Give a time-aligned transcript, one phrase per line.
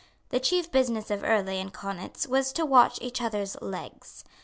[0.29, 4.23] The chief business of Earlay and Kaunitz was to watch each other's legs.